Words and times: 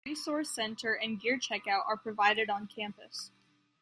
A 0.03 0.09
resource 0.09 0.49
center 0.49 0.95
and 0.95 1.19
gear 1.21 1.37
checkout 1.37 1.85
are 1.85 1.95
provided 1.95 2.49
on 2.49 2.65
campus. 2.65 3.29